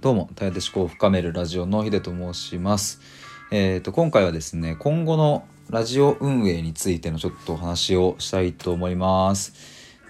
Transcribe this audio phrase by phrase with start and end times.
[0.00, 3.02] どうも、たやで思考を深めるラジオのひでと申します。
[3.50, 9.52] えっ、と、今回はですね、今後のラジオ運営についてのちょっとお話をしたいと思います。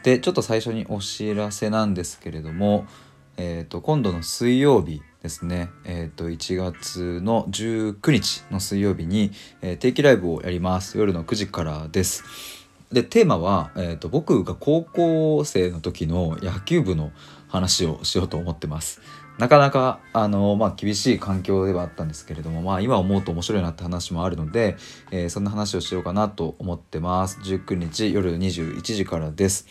[0.05, 2.87] で、ちょっと最初にお知らせなんですけれども、
[3.37, 10.99] えっ、と、今度の水曜日ですね、えっ、と、1月の19日の水曜日に、え定期ライブをやります。
[10.99, 12.60] 夜の9時からです。
[12.93, 17.12] でテーマは、えー、と僕が高校生の時の野球部の
[17.48, 19.01] 話をしようと思ってます。
[19.38, 24.77] なかなかあの、まあ、厳しい環境ではあったんですけれども、まあ、今思うと面白いなって話もあるので、
[25.11, 27.38] えーそんな話をしようかなと思ってます。
[27.41, 29.66] 19日夜21時からです。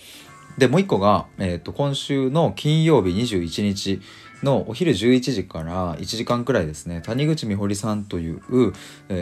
[0.58, 4.02] でもう一個が、えー、と今週の金曜日21日
[4.44, 8.74] のお昼11時から1時間くらいですね谷口美穂さんという、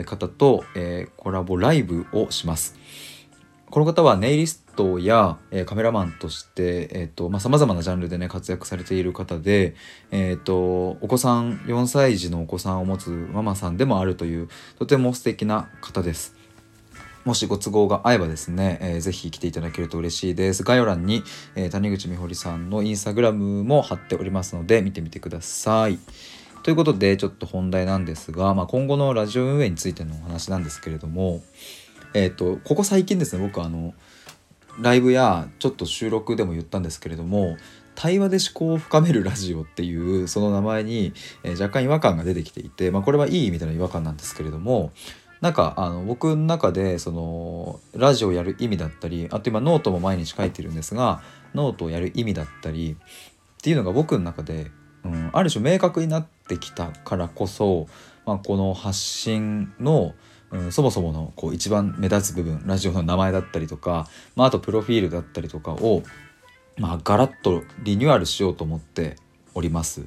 [0.04, 2.76] 方と、えーコラボライブをします。
[3.70, 9.74] この方はネイリストや、えーカメラマンとして、えーとまあ、様々なジャンルでね活躍されている方で、
[10.10, 16.34] えー、とお子さん4歳児のお子さんを持つママさんでもあるというとても素敵な方です。
[17.24, 20.62] もしご都合が合えばですね、えーぜひ来ていただけると嬉しいです。
[20.62, 21.22] 概要欄に、
[21.54, 25.98] えー谷口美穂さんのインスタグラムも貼っておりますので見てみてください。
[26.62, 31.42] ということでちょっと本題なんですが、まあ、今後のラジオ運営についてのお話なんですけれども、
[32.14, 33.94] えっ、とここ最近ですね僕あの
[34.80, 37.56] ライブやちょっと収録でも言ったんですけれども
[37.94, 44.92] 対話で思考を深めるラジオっていうその名前に、えー若干違和感が出てきていて、まあ、これはいい意味での違和感なんですけれども
[45.40, 51.22] なんかあの僕の中でそのラジオやる意味だったりあと今ノートも毎日書いてるんですが
[51.54, 52.96] ノートをやる意味だったり
[53.58, 54.70] っていうのが僕の中で、
[55.04, 57.88] うん、ある種明確になってきたからこそ、
[58.26, 60.14] まあ、この発信の、
[60.50, 66.02] うん、そもそものこう一番目立つ部分ラジオの名前だったりとか、まあ、あとプロフィールだったりとかを、
[66.78, 69.16] まあ、ガラッとリニューアルしようと思って
[69.54, 70.06] おります。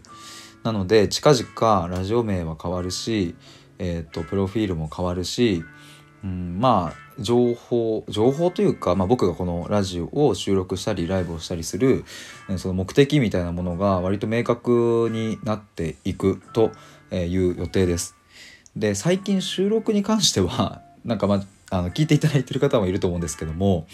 [0.64, 3.36] なので近々ラジオ名は変わるし、
[3.80, 5.64] えー、とプロフィールも変わるし、
[6.24, 12.06] うん、まあ情報情報というか、まあ、僕がこのラジオを収録したりライブをしたりする
[12.58, 16.72] その目的みたいなものが割と明確になっていくと
[17.12, 18.21] いう予定です。
[18.76, 23.88] で最近収録に関しては なんか、まあ、の聞いていただいてる方もいると思うんですけども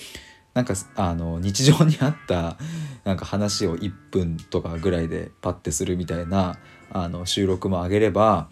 [0.54, 2.58] なんかあの日常にあった
[3.04, 6.58] なんか話を1分とかぐらいでパッてするみたいな
[6.92, 8.50] あの収録も上げれば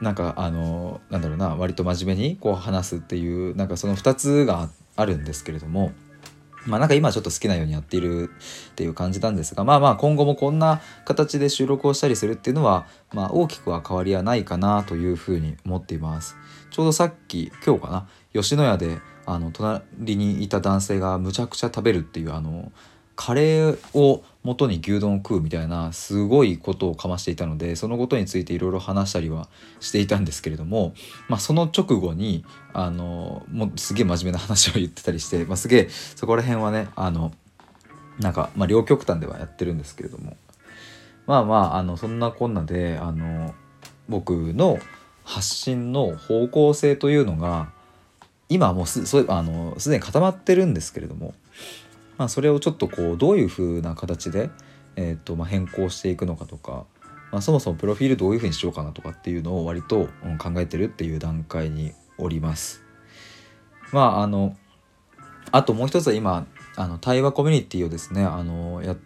[0.00, 5.92] なんかあのなんだろうな割と真面目にこう話すっていうなんかその2つがあるんですけれども。
[6.66, 8.30] まあなんか今ちょっと好きなようにやっている
[8.72, 16.36] っていう感じなんですがまあまあ今後もこんな形で収録をしたりするっていうのはまあ大きくは変わりはないかなというふうに思っています。
[16.70, 18.08] ちょうどさっき今日かな？
[18.32, 22.70] 吉野家であの隣にいた男性がむちゃくちゃ食べるっていうあの
[23.20, 29.46] カレーを元に牛丼を食うみたいなすごいことをかましていたのでそのことについていろいろ話したりは
[29.78, 30.94] していたんですけれども、
[31.28, 37.30] まあ、その直後にあのもうすげえ真面目な話を言ってたりして、まあ、すげえそこら辺はねあの
[38.18, 40.38] なんか、まあ、両極端ではやってるんですけれども。
[41.26, 43.54] まあまああのそんなこんなであの
[44.08, 44.78] 僕の
[45.24, 47.70] 発信の方向性というのが
[48.48, 51.34] 今もうすそうあのすでに固まってるんですけれども、
[52.20, 54.50] まあ、それをちょっとこうどういう風な形で、
[54.94, 56.84] えーとまあ、変更していくのかとか、
[57.32, 62.82] まあ、そもそもプロフィールどういう風にしようかなとかっていうのを割と、うん考えてるっていう段階におります。
[63.90, 64.54] まああの
[65.50, 68.96] あともう一つは今あの対話コミュニティをですねあのや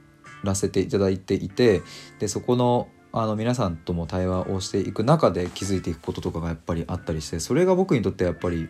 [0.43, 1.83] らせていただいていて
[2.19, 8.69] でそこのあの皆さんとも対話をしていく中で気づいていくこととかがやっぱりあったりしてそれが僕にとってやっぱり、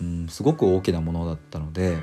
[0.00, 1.98] うん、すごく大きなものだったので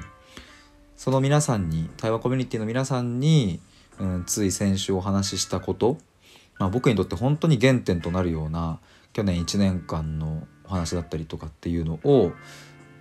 [1.01, 3.59] その皆さんに対話コミュニティの皆さんに、
[3.97, 5.97] うん、つい先週お話ししたこと、
[6.59, 8.79] まあ、僕にとって本当に原点となるような
[9.11, 12.33] 去年1年間のお話だったりとかっていうのを、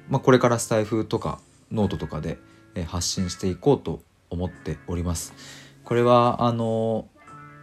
[0.08, 1.40] まあ、これからスタイフとか
[1.70, 2.38] ノートとかで
[2.86, 4.00] 発信していこうと
[4.30, 5.34] 思っております。
[5.84, 7.06] これはあの、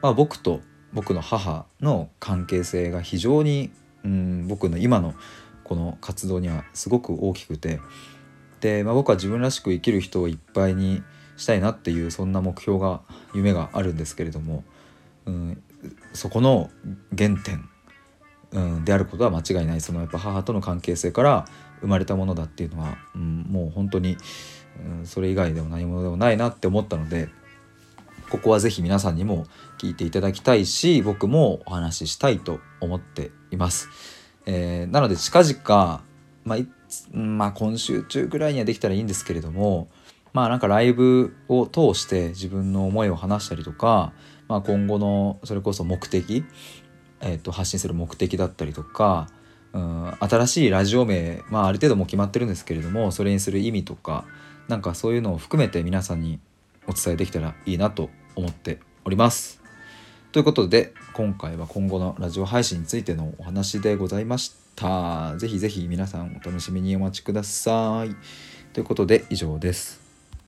[0.03, 0.61] まあ、僕と
[0.93, 3.71] 僕の母の関係性が非常に、
[4.03, 5.15] うん、僕の今の
[5.63, 7.79] この活動にはすごく大きくて、
[8.83, 11.03] まあ、僕は自分らしく生きる人をいっぱいに
[11.37, 13.01] したいなっていうそんな目標が
[13.33, 14.63] 夢があるんですけれども、
[15.25, 15.63] うん、
[16.13, 16.69] そこの
[17.15, 17.69] 原点、
[18.51, 21.45] うん、であることは間違いないそのやっぱ母との関係性から
[21.81, 24.17] 生まれたものだっていうのは、うん、もう本当に、
[24.99, 27.29] うん、それ以外でも何者でもないなって思ったので
[28.31, 29.45] ここはぜひ皆さんにも
[29.77, 33.89] 聞いていただきたいし僕もお話ししたいと思っています。
[34.45, 36.01] えーなので近々、
[36.43, 36.57] まあ
[37.11, 39.89] まあ、今週中ぐらいにはできたらいいんですけれども
[40.33, 44.13] まあなんかライブを通して自分の思いを話したりとか、
[44.47, 46.45] まあ、今後のそれこそ目的、
[47.21, 49.27] えー、と発信する目的だったりとか、
[49.73, 54.25] うん、新しいラジオ名、まあ、ある程度も決まってるんですけれどもそれにする意味とか
[54.67, 56.39] なんかそういうのを含めて皆さんに
[56.87, 59.56] お伝えできたらいいなと思っております。
[60.37, 65.35] ということで今回は今後のラジオ配信についてのお話でございました。
[65.37, 68.15] ぜひぜひ皆さんお楽しみにお待ちください。
[68.71, 70.06] ということで以上です。